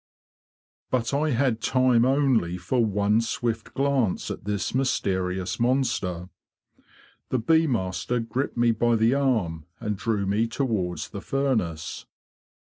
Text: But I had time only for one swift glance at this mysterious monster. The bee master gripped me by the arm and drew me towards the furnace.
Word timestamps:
But 0.89 1.13
I 1.13 1.29
had 1.29 1.61
time 1.61 2.05
only 2.05 2.57
for 2.57 2.83
one 2.83 3.21
swift 3.21 3.75
glance 3.75 4.31
at 4.31 4.45
this 4.45 4.73
mysterious 4.73 5.59
monster. 5.59 6.29
The 7.29 7.37
bee 7.37 7.67
master 7.67 8.19
gripped 8.19 8.57
me 8.57 8.71
by 8.71 8.95
the 8.95 9.13
arm 9.13 9.67
and 9.79 9.95
drew 9.95 10.25
me 10.25 10.47
towards 10.47 11.09
the 11.09 11.21
furnace. 11.21 12.07